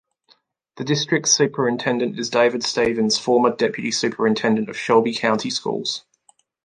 [0.77, 6.05] The district's superintendent is David Stephens, former deputy superintendent of Shelby County Schools.